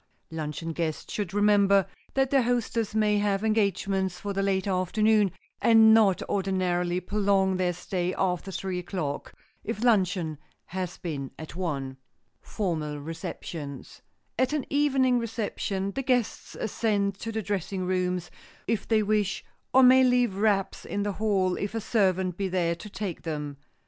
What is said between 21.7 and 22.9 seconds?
a servant be there to